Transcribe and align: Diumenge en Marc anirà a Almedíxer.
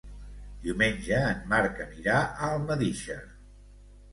Diumenge 0.63 1.19
en 1.33 1.43
Marc 1.53 1.83
anirà 1.85 2.15
a 2.47 2.51
Almedíxer. 2.57 3.21